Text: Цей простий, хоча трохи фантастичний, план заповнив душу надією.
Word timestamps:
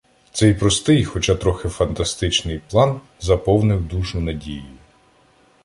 Цей 0.31 0.53
простий, 0.53 1.05
хоча 1.05 1.35
трохи 1.35 1.69
фантастичний, 1.69 2.61
план 2.69 3.01
заповнив 3.19 3.87
душу 3.87 4.19
надією. 4.21 4.77